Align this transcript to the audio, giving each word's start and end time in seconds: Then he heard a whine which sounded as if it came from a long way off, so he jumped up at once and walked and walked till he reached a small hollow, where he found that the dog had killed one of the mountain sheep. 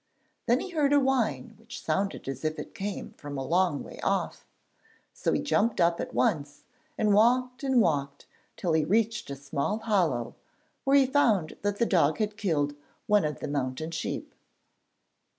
Then 0.47 0.61
he 0.61 0.69
heard 0.71 0.93
a 0.93 0.99
whine 0.99 1.53
which 1.57 1.79
sounded 1.83 2.27
as 2.27 2.43
if 2.43 2.57
it 2.57 2.73
came 2.73 3.11
from 3.17 3.37
a 3.37 3.45
long 3.45 3.83
way 3.83 3.99
off, 4.01 4.47
so 5.13 5.31
he 5.31 5.39
jumped 5.39 5.79
up 5.79 6.01
at 6.01 6.11
once 6.11 6.63
and 6.97 7.13
walked 7.13 7.61
and 7.63 7.79
walked 7.79 8.25
till 8.57 8.73
he 8.73 8.83
reached 8.83 9.29
a 9.29 9.35
small 9.35 9.77
hollow, 9.77 10.33
where 10.85 10.97
he 10.97 11.05
found 11.05 11.55
that 11.61 11.77
the 11.77 11.85
dog 11.85 12.17
had 12.17 12.35
killed 12.35 12.73
one 13.05 13.23
of 13.23 13.41
the 13.41 13.47
mountain 13.47 13.91
sheep. 13.91 14.33